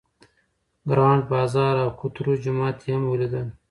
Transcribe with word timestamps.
ګرانډ 0.89 1.21
بازار 1.31 1.75
او 1.85 1.89
کوترو 1.99 2.33
جومات 2.43 2.77
یې 2.85 2.91
هم 2.95 3.03
ولیدل. 3.07 3.47